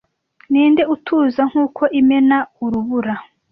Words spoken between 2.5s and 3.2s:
urubura